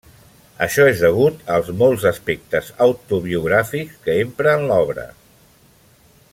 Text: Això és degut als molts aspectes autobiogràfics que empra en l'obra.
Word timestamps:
Això 0.65 0.85
és 0.91 1.03
degut 1.03 1.43
als 1.57 1.69
molts 1.81 2.07
aspectes 2.11 2.71
autobiogràfics 2.87 4.01
que 4.07 4.19
empra 4.25 4.57
en 4.61 4.69
l'obra. 4.73 5.07